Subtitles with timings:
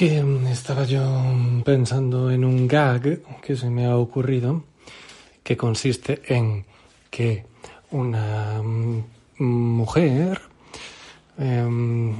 [0.00, 1.02] Que estaba yo
[1.62, 4.64] pensando en un gag que se me ha ocurrido
[5.42, 6.64] que consiste en
[7.10, 7.44] que
[7.90, 8.62] una
[9.36, 10.40] mujer
[11.38, 12.14] eh,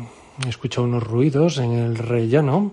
[0.46, 2.72] escucha unos ruidos en el rellano,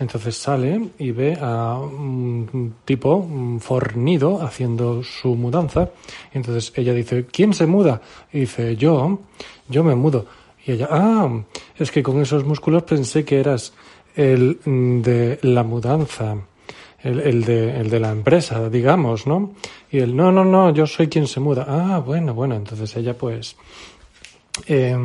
[0.00, 3.28] entonces sale y ve a un tipo
[3.60, 5.90] fornido haciendo su mudanza.
[6.32, 8.02] Entonces ella dice, ¿quién se muda?
[8.32, 9.20] Y dice, yo,
[9.68, 10.26] yo me mudo.
[10.66, 11.44] Y ella, ah,
[11.76, 13.72] es que con esos músculos pensé que eras
[14.18, 14.58] el
[15.02, 16.36] de la mudanza.
[17.00, 19.52] El, el, de, el de la empresa, digamos, ¿no?
[19.88, 21.64] Y él, no, no, no, yo soy quien se muda.
[21.68, 23.56] Ah, bueno, bueno, entonces ella pues...
[24.66, 24.96] Eh,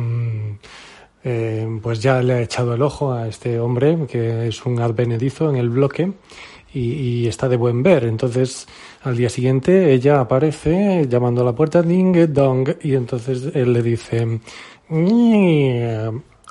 [1.82, 5.56] pues ya le ha echado el ojo a este hombre que es un advenedizo en
[5.56, 6.12] el bloque
[6.74, 8.04] y, y, está de buen ver.
[8.04, 8.66] Entonces,
[9.02, 13.82] al día siguiente ella aparece llamando a la puerta ding dong y entonces él le
[13.82, 14.40] dice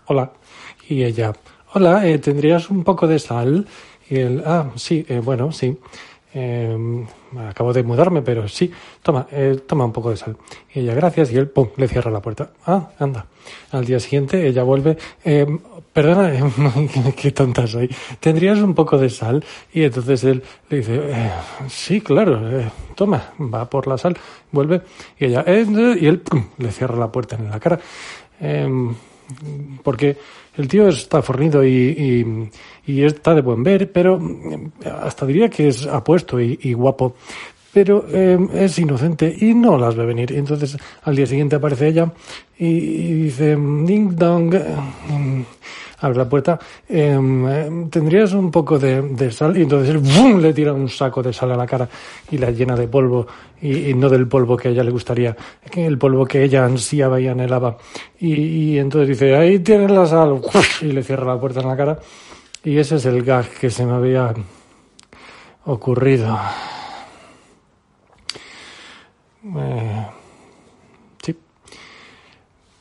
[0.08, 0.34] hola
[0.90, 1.34] y ella
[1.74, 3.68] hola eh, tendrías un poco de sal
[4.10, 5.78] y él ah sí eh, bueno sí
[6.36, 7.06] eh,
[7.48, 8.72] acabo de mudarme, pero sí,
[9.04, 10.36] toma, eh, toma un poco de sal.
[10.74, 12.50] Y ella, gracias, y él, pum, le cierra la puerta.
[12.66, 13.28] Ah, anda.
[13.72, 15.46] Al día siguiente ella vuelve, eh,
[15.92, 16.32] perdona,
[17.16, 19.46] qué tonta soy, ¿tendrías un poco de sal?
[19.72, 21.32] Y entonces él le dice,
[21.68, 22.42] sí, claro,
[22.96, 24.18] toma, va por la sal,
[24.52, 24.82] vuelve,
[25.20, 27.80] y ella, y él, pum, le cierra la puerta en la cara.
[29.84, 30.18] Porque
[30.58, 32.50] el tío está fornido y,
[32.86, 34.20] está de buen ver, pero
[35.02, 37.16] hasta diría que es apuesto y, guapo,
[37.74, 40.32] pero eh, es inocente y no las ve venir.
[40.34, 42.12] Entonces al día siguiente aparece ella
[42.58, 44.54] y dice, ding dong,
[46.04, 50.90] abre la puerta, eh, tendrías un poco de, sal y entonces él le tira un
[50.90, 51.88] saco de sal a la cara
[52.30, 53.26] y la llena de polvo
[53.62, 55.36] y, no del polvo que a ella le gustaría,
[55.76, 57.78] el polvo que ella ansiaba y anhelaba.
[58.20, 60.42] Y, y entonces dice, ahí tienes la sal
[60.82, 62.00] y le cierra la puerta en la cara
[62.64, 64.34] y ese es el gag que se me había
[65.66, 66.40] ocurrido.
[69.58, 70.08] Eh,
[71.22, 71.38] sí.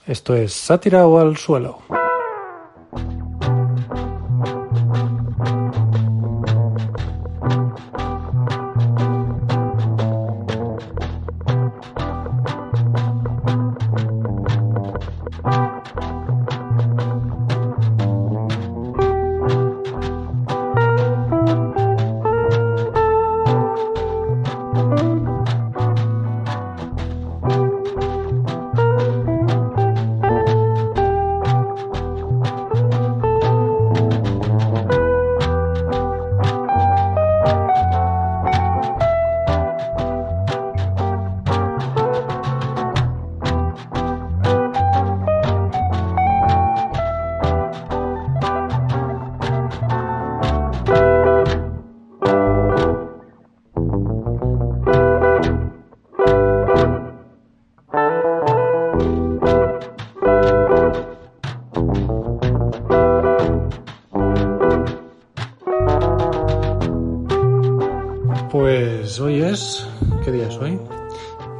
[0.06, 1.82] Esto es sátira o al suelo.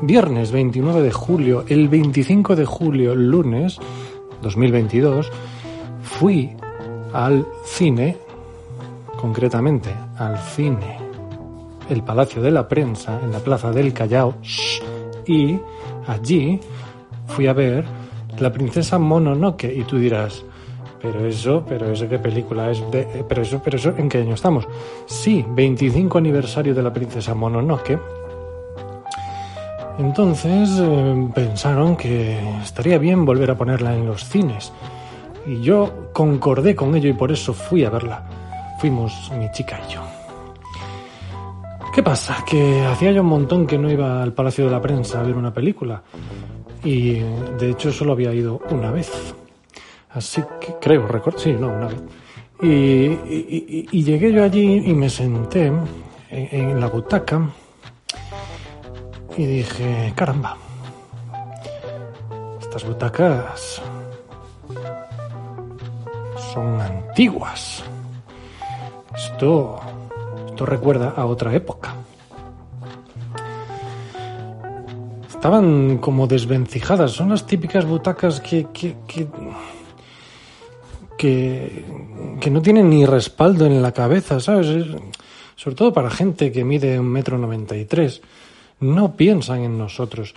[0.05, 3.79] Viernes 29 de julio, el 25 de julio, lunes
[4.43, 5.31] 2022,
[6.03, 6.51] fui
[7.13, 8.17] al cine,
[9.17, 10.99] concretamente al cine,
[11.89, 14.35] el Palacio de la Prensa, en la Plaza del Callao,
[15.25, 15.57] y
[16.09, 16.59] allí
[17.29, 17.85] fui a ver
[18.41, 20.45] La Princesa Mononoke, y tú dirás,
[21.01, 24.35] pero eso, pero eso qué película es de, pero eso, pero eso, ¿en qué año
[24.35, 24.67] estamos?
[25.07, 28.22] Sí, 25 aniversario de la princesa Mononoke.
[29.99, 34.73] Entonces eh, pensaron que estaría bien volver a ponerla en los cines.
[35.47, 38.25] Y yo concordé con ello y por eso fui a verla.
[38.81, 40.03] Fuimos mi chica y yo.
[41.95, 42.43] ¿Qué pasa?
[42.49, 45.37] Que hacía ya un montón que no iba al Palacio de la Prensa a ver
[45.37, 46.03] una película.
[46.83, 47.21] Y
[47.59, 49.35] de hecho solo había ido una vez.
[50.11, 52.03] Así que creo, recuerdo, sí, no, una vez.
[52.63, 55.81] Y, y, llegué yo allí y me senté en,
[56.31, 57.51] en, la butaca
[59.37, 60.57] y dije, caramba,
[62.61, 63.83] estas butacas
[66.53, 67.83] Son antiguas.
[69.17, 69.81] Esto,
[70.49, 71.95] esto recuerda a otra época.
[75.29, 77.13] Estaban como desvencijadas.
[77.13, 79.27] Son las típicas butacas que, que, que,
[82.39, 84.87] que, no tienen ni respaldo en la cabeza, ¿sabes?
[85.57, 88.21] Sobre todo para gente que mide un metro noventa y tres.
[88.83, 90.35] No piensan en nosotros.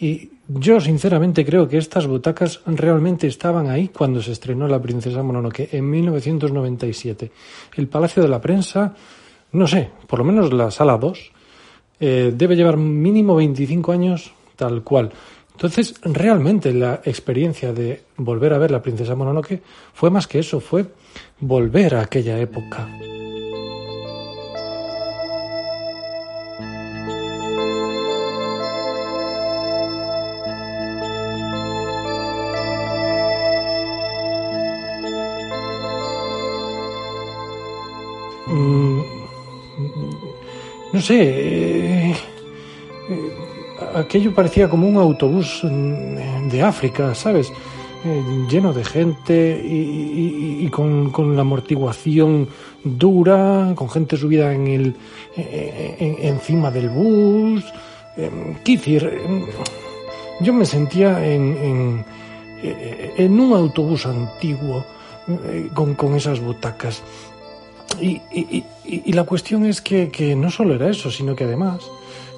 [0.00, 5.22] Y yo sinceramente creo que estas butacas realmente estaban ahí cuando se estrenó La Princesa
[5.22, 7.30] Mononoke en 1997.
[7.76, 8.94] El Palacio de la Prensa,
[9.52, 11.32] no sé, por lo menos la sala 2,
[12.00, 15.12] eh, debe llevar mínimo 25 años tal cual.
[15.52, 19.62] Entonces, realmente la experiencia de volver a ver La Princesa Mononoke
[19.92, 20.86] fue más que eso, fue
[21.38, 22.88] volver a aquella época.
[40.92, 42.14] No sé, eh,
[43.08, 43.32] eh,
[43.94, 47.50] aquello parecía como un autobús mm, de África, ¿sabes?
[48.04, 52.48] Eh, lleno de gente y, con, la amortiguación
[52.84, 54.96] dura, con gente subida en el,
[55.36, 57.64] encima del bus.
[58.64, 59.20] ¿Qué decir?
[60.40, 62.04] Yo me sentía en,
[62.62, 64.84] en, un autobús antiguo
[65.74, 67.02] con, con esas butacas.
[68.00, 71.80] Y, la cuestión es que, no solo era eso, sino que además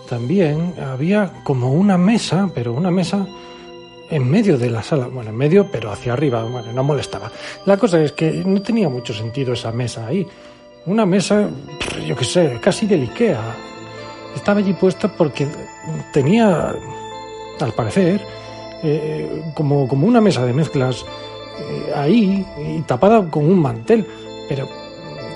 [0.08, 3.26] también había como una mesa, pero una mesa
[4.10, 7.30] en medio de la sala, bueno, en medio, pero hacia arriba, bueno, no molestaba.
[7.64, 10.26] La cosa es que no tenía mucho sentido esa mesa ahí.
[10.86, 11.48] Una mesa,
[12.06, 13.40] yo qué sé, casi de Ikea.
[14.36, 15.48] Estaba allí puesta porque
[16.12, 16.74] tenía,
[17.60, 18.20] al parecer,
[18.82, 21.04] eh, como, como una mesa de mezclas
[21.58, 24.06] eh, ahí y tapada con un mantel.
[24.48, 24.68] Pero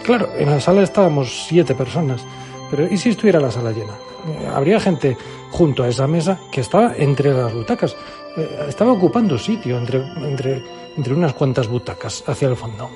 [0.03, 2.25] Claro, en la sala estábamos siete personas,
[2.71, 3.93] pero ¿y si estuviera la sala llena?
[4.27, 5.17] Eh, habría gente
[5.51, 7.97] junto a esa mesa que estaba entre las butacas,
[8.37, 10.63] eh, estaba ocupando sitio entre, entre,
[10.97, 12.91] entre unas cuantas butacas hacia el fondo.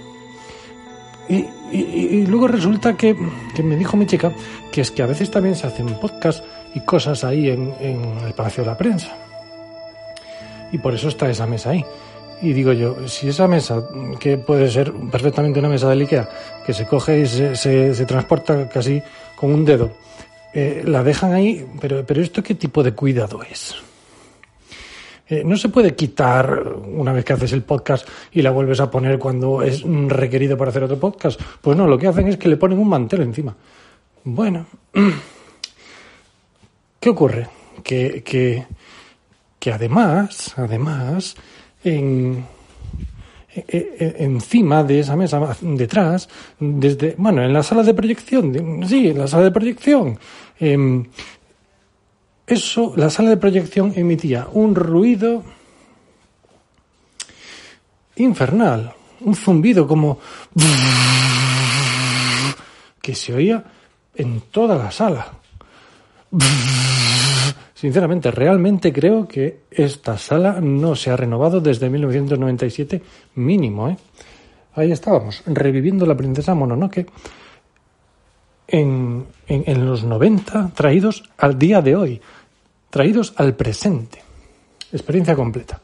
[1.29, 3.15] Y, luego resulta que,
[3.63, 4.33] me dijo mi chica
[4.71, 6.43] que es que a veces también se hacen podcasts
[6.75, 7.73] y cosas ahí en
[8.27, 9.17] el Palacio de la Prensa.
[10.73, 11.85] Y por eso está esa mesa ahí.
[12.43, 16.29] Y digo yo, si esa mesa, que puede ser perfectamente una mesa de Ikea,
[16.67, 19.01] que se coge y se, se, transporta casi
[19.37, 19.93] con un dedo,
[20.53, 23.77] eh, la dejan ahí, pero, pero ¿esto qué tipo de cuidado es?
[25.29, 28.91] Eh, no se puede quitar una vez que haces el podcast y la vuelves a
[28.91, 31.41] poner cuando es requerido para hacer otro podcast.
[31.61, 33.57] Pues no, lo que hacen es que le ponen un mantel encima.
[34.25, 34.67] Bueno,
[37.01, 37.49] ¿qué ocurre?
[37.85, 38.67] Que, que,
[39.59, 41.37] que además, además,
[41.85, 42.45] en,
[43.55, 49.27] encima de esa mesa, detrás, desde, bueno, en la sala de proyección, sí, en la
[49.27, 50.19] sala de proyección.
[50.59, 51.05] Em,
[52.47, 55.45] eso, la sala de proyección emitía un ruido
[58.17, 60.19] infernal, un zumbido como
[63.01, 63.65] que se oía
[64.15, 65.33] en toda la sala.
[67.83, 73.03] Sinceramente, realmente creo que esta sala no se ha renovado desde 1997
[73.35, 73.89] mínimo.
[73.89, 73.97] ¿eh?
[74.77, 77.11] Ahí estábamos, reviviendo la princesa Mononoke
[78.69, 82.21] en, en, en los 90, traídos al día de hoy,
[82.89, 84.23] traídos al presente.
[84.93, 85.83] Experiencia completa.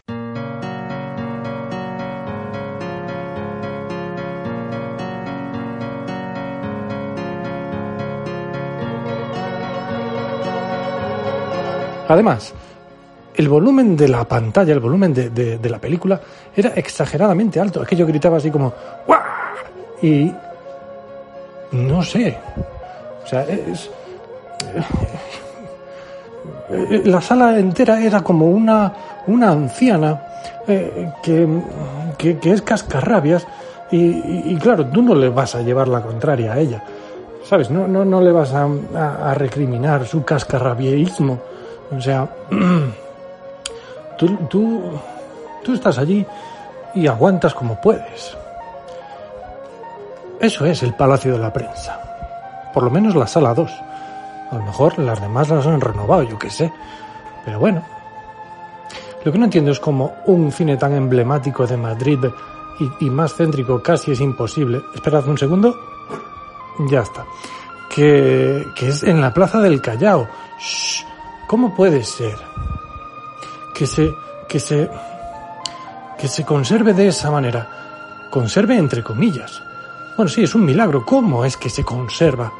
[12.08, 12.54] Además,
[13.34, 16.20] el volumen de la pantalla, el volumen de, la película
[16.56, 17.82] era exageradamente alto.
[17.82, 18.72] Aquello gritaba así como
[19.06, 19.20] ¡Guau!
[20.02, 20.32] Y
[21.72, 22.36] no sé.
[23.22, 23.90] O sea, es,
[26.70, 28.92] eh, la sala entera era como una,
[29.26, 30.22] una anciana
[30.66, 33.46] eh, que, es cascarrabias
[33.90, 36.82] y, claro, tú no le vas a llevar la contraria a ella.
[37.44, 37.70] ¿Sabes?
[37.70, 41.38] No, no, no le vas a, a recriminar su cascarrabieísmo
[41.90, 42.28] o sea,
[44.18, 44.82] tú, tú,
[45.64, 46.26] tú estás allí
[46.94, 48.36] y aguantas como puedes.
[50.40, 52.00] Eso es el Palacio de la Prensa.
[52.72, 53.70] Por lo menos la sala 2.
[54.50, 56.72] A lo mejor las demás las han renovado, yo qué sé.
[57.44, 57.82] Pero bueno.
[59.24, 62.18] Lo que no entiendo es cómo un cine tan emblemático de Madrid
[63.00, 64.80] y, más céntrico casi es imposible.
[64.94, 65.74] Esperad un segundo.
[66.88, 67.26] Ya está.
[67.92, 70.28] Que, que es en la Plaza del Callao.
[71.48, 72.36] ¿Cómo puede ser
[73.78, 74.12] que se,
[74.48, 74.90] que se,
[76.18, 78.26] que se conserve de esa manera.
[78.28, 79.62] Conserve entre comillas.
[80.16, 81.06] Bueno, sí, es un milagro.
[81.06, 82.52] ¿Cómo es que se conserva?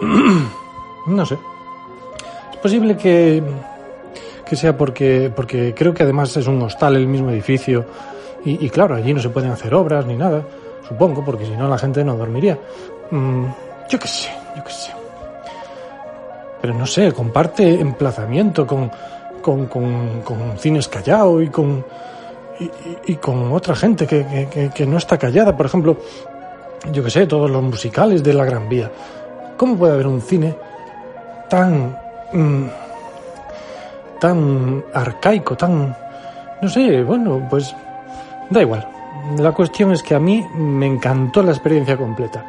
[1.06, 1.38] no sé.
[2.50, 3.42] Es posible que,
[4.44, 7.84] que sea porque, porque creo que además es un hostal el mismo edificio
[8.44, 10.42] y, y claro, allí no se pueden hacer obras ni nada,
[10.88, 12.58] supongo, porque si no la gente no dormiría.
[13.10, 13.44] Mm,
[13.90, 14.92] yo qué sé, yo qué sé.
[16.60, 18.90] Pero no sé, comparte emplazamiento con,
[19.42, 21.84] con, con, Cines Callao y con,
[22.58, 25.56] y, y con otra gente que, que, que, no está callada.
[25.56, 25.96] Por ejemplo,
[26.92, 28.90] yo qué sé, todos los musicales de la Gran Vía.
[29.56, 30.54] ¿Cómo puede haber un cine
[31.48, 31.96] tan...
[32.32, 32.66] Mmm,
[34.18, 35.96] tan arcaico, tan...
[36.60, 37.74] No sé, bueno, pues
[38.50, 38.86] da igual.
[39.38, 42.44] La cuestión es que a mí me encantó la experiencia completa.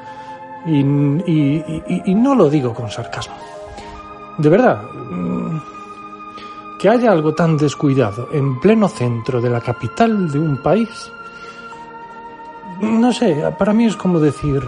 [0.65, 3.35] Y, y, y no lo digo con sarcasmo.
[4.39, 4.83] De verdad,
[6.79, 11.11] que haya algo tan descuidado en pleno centro de la capital de un país,
[12.79, 14.63] no sé, para mí es como decir,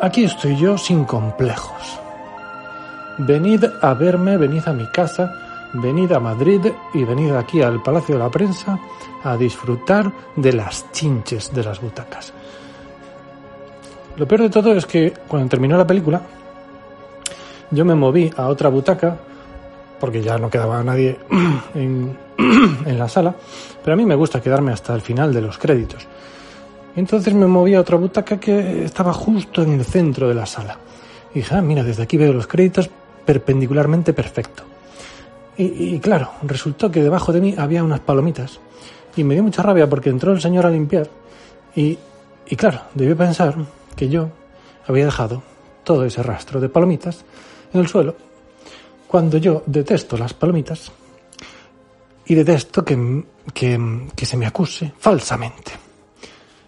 [0.00, 2.00] aquí estoy yo sin complejos.
[3.18, 5.30] Venid a verme, venid a mi casa,
[5.74, 8.76] venid a Madrid y venid aquí al Palacio de la Prensa
[9.22, 12.32] a disfrutar de las chinches de las butacas.
[14.16, 16.20] Lo peor de todo es que cuando terminó la película,
[17.74, 19.16] yo me moví a otra butaca,
[20.00, 21.18] porque ya no quedaba nadie
[21.74, 22.16] en,
[22.86, 23.34] en, la sala,
[23.82, 26.06] pero a mí me gusta quedarme hasta el final de los créditos.
[26.96, 30.78] Entonces me moví a otra butaca que estaba justo en el centro de la sala.
[31.34, 32.88] Y dije, ah, mira, desde aquí veo los créditos
[33.26, 34.62] perpendicularmente perfecto.
[35.56, 38.60] Y, y, claro, resultó que debajo de mí había unas palomitas.
[39.16, 41.08] Y me dio mucha rabia porque entró el señor a limpiar.
[41.74, 41.98] Y,
[42.46, 43.56] y claro, debió pensar
[43.96, 44.30] que yo
[44.86, 45.42] había dejado
[45.84, 47.24] todo ese rastro de palomitas
[47.72, 48.16] en el suelo,
[49.06, 50.90] cuando yo detesto las palomitas
[52.26, 55.72] y detesto que, que, que se me acuse falsamente.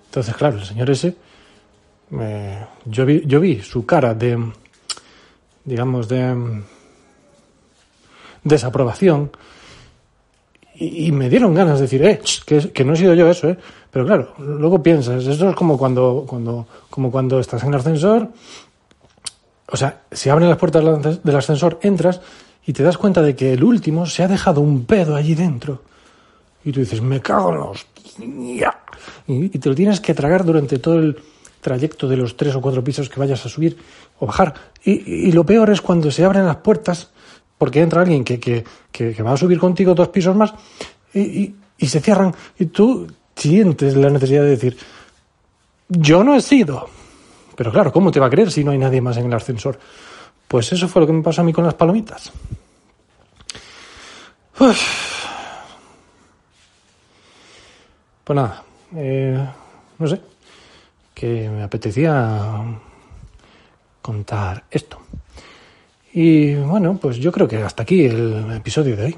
[0.06, 1.16] Entonces, claro, el señor ese,
[2.12, 4.38] eh, yo, vi, yo vi su cara de,
[5.64, 6.62] digamos, de
[8.44, 9.30] desaprobación
[10.78, 13.56] y, me dieron ganas de decir, eh, que, que, no he sido yo eso, eh.
[13.90, 18.28] Pero claro, luego piensas, eso es como cuando, cuando, como cuando estás en el ascensor,
[19.68, 20.84] o sea, se abren las puertas
[21.22, 22.20] del ascensor, entras
[22.64, 25.82] y te das cuenta de que el último se ha dejado un pedo allí dentro.
[26.64, 27.86] Y tú dices, me cago en los...
[29.28, 31.16] Y, te lo tienes que tragar durante todo el
[31.60, 33.76] trayecto de los tres o cuatro pisos que vayas a subir
[34.18, 34.54] o bajar.
[34.84, 37.10] Y, lo peor es cuando se abren las puertas
[37.58, 40.52] porque entra alguien que, que, que, que va a subir contigo dos pisos más
[41.14, 44.76] y, y, y, se cierran y tú sientes la necesidad de decir,
[45.88, 46.88] yo no he sido.
[47.56, 49.78] Pero claro, ¿cómo te va a creer si no hay nadie más en el ascensor?
[50.46, 52.30] Pues eso fue lo que me pasó a mí con las palomitas.
[54.60, 55.06] Uf.
[58.24, 58.64] Pues nada,
[58.96, 59.46] eh,
[59.98, 60.20] no sé,
[61.14, 62.62] que me apetecía
[64.02, 64.98] contar esto.
[66.12, 69.16] Y bueno, pues yo creo que hasta aquí el episodio de hoy.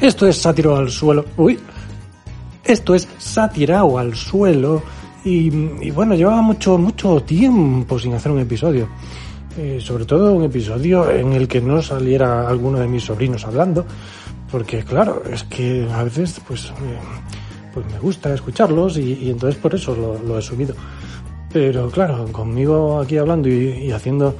[0.00, 1.24] Esto es sátiro al suelo.
[1.36, 1.58] Uy.
[2.64, 4.82] Esto es sátiro al suelo.
[5.24, 8.88] Y, bueno, llevaba mucho, mucho tiempo sin hacer un episodio.
[9.58, 13.84] Eh, sobre todo un episodio en el que no saliera alguno de mis sobrinos hablando.
[14.50, 16.98] Porque claro, es que a veces pues, eh,
[17.74, 20.74] pues me gusta escucharlos y, entonces por eso lo, he subido.
[21.52, 24.34] Pero claro, conmigo aquí hablando y, y haciendo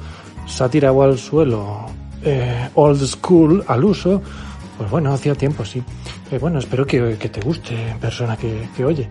[0.47, 1.85] sátira al suelo,
[2.23, 4.21] eh, old school al uso,
[4.77, 5.83] pues bueno, hacía tiempo, sí.
[6.31, 9.07] Eh, bueno, espero que, que, te guste, persona que, que oye.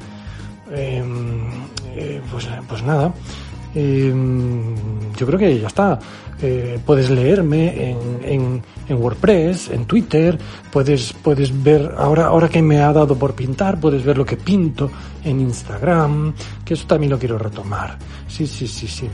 [0.73, 1.03] Eh,
[1.97, 3.13] eh, pues, pues nada.
[3.75, 5.99] yo creo que ya está.
[6.85, 10.39] puedes leerme en, en, en, WordPress, en Twitter,
[10.73, 14.37] puedes, puedes ver, ahora, ahora que me ha dado por pintar, puedes ver lo que
[14.37, 14.91] pinto
[15.25, 16.33] en Instagram,
[16.65, 17.99] que eso también lo quiero retomar.
[18.29, 19.09] Sí, sí, sí, sí.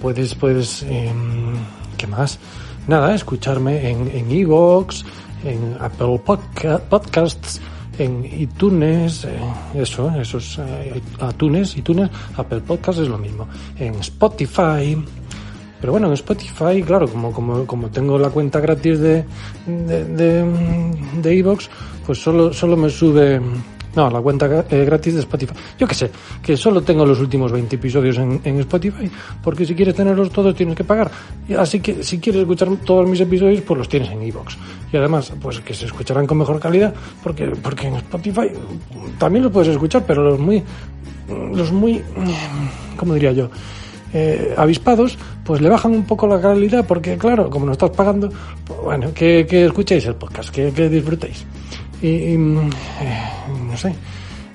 [0.00, 1.54] puedes, puedes, em,
[1.96, 2.38] ¿qué más?
[2.86, 4.30] Nada, escucharme en en,
[5.44, 7.60] en, Apple Podcasts,
[7.98, 9.38] en iTunes, eh,
[9.74, 11.00] eso, esos eh,
[11.30, 13.46] iTunes, iTunes, Apple Podcasts es lo mismo,
[13.78, 14.96] en Spotify.
[15.80, 19.24] Pero bueno, en Spotify, claro, como, como, como tengo la cuenta gratis de
[19.66, 20.44] de, de,
[21.20, 21.68] de Evox,
[22.06, 23.40] pues solo, solo me sube
[23.96, 25.54] No, la cuenta eh, gratis de Spotify.
[25.78, 26.10] Yo qué sé,
[26.42, 29.10] que solo tengo los últimos 20 episodios en, en, Spotify,
[29.42, 31.10] porque si quieres tenerlos todos tienes que pagar.
[31.58, 34.56] Así que si quieres escuchar todos mis episodios, pues los tienes en iVoox.
[34.92, 38.50] Y además, pues que se escucharán con mejor calidad, porque, porque en Spotify
[39.18, 40.62] también los puedes escuchar, pero los muy,
[41.52, 42.02] los muy,
[42.96, 43.48] ¿cómo diría yo?
[44.12, 48.30] Eh, avispados, pues le bajan un poco la calidad, porque claro, como no estás pagando,
[48.64, 51.44] pues bueno, que, que escuchéis el podcast, que, que disfrutéis.
[52.04, 52.58] Y, mm,
[53.00, 53.22] eh,
[53.66, 53.94] no sé,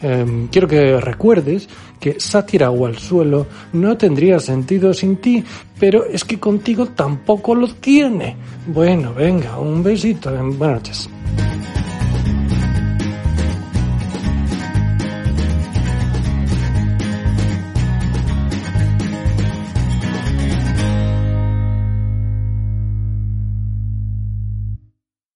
[0.04, 1.68] eh, quiero que recuerdes
[2.00, 5.44] que sátira o al suelo no tendría sentido sin ti,
[5.80, 8.36] pero es que contigo tampoco lo tiene.
[8.68, 11.10] Bueno, venga, un besito, buenas noches.